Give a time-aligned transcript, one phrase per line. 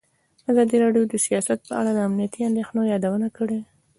[0.51, 3.59] ازادي راډیو د سیاست په اړه د امنیتي اندېښنو یادونه کړې.